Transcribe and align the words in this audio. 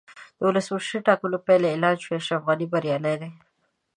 د 0.37 0.39
ولسمشریزو 0.49 1.05
ټاکنو 1.07 1.37
پایلې 1.45 1.67
اعلان 1.71 1.95
شوې، 2.03 2.17
اشرف 2.19 2.41
غني 2.47 2.67
بریالی 2.73 3.15
دی. 3.21 3.31